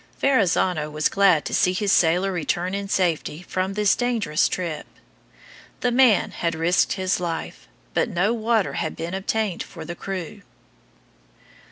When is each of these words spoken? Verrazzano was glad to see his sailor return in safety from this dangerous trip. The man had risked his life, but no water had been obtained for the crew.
Verrazzano 0.19 0.89
was 0.89 1.09
glad 1.09 1.45
to 1.45 1.53
see 1.53 1.73
his 1.73 1.91
sailor 1.91 2.31
return 2.31 2.73
in 2.73 2.89
safety 2.89 3.43
from 3.43 3.75
this 3.75 3.95
dangerous 3.95 4.47
trip. 4.49 4.87
The 5.81 5.91
man 5.91 6.31
had 6.31 6.55
risked 6.55 6.93
his 6.93 7.19
life, 7.19 7.67
but 7.93 8.09
no 8.09 8.33
water 8.33 8.73
had 8.73 8.95
been 8.95 9.13
obtained 9.13 9.61
for 9.61 9.85
the 9.85 9.93
crew. 9.93 10.41